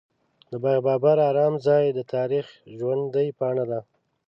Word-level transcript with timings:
د 0.49 0.51
باغ 0.63 0.79
بابر 0.87 1.17
ارام 1.29 1.53
ځای 1.65 1.83
د 1.97 1.99
تاریخ 2.13 2.45
ژوندۍ 2.77 3.27
پاڼه 3.37 3.65
ده. 3.71 3.79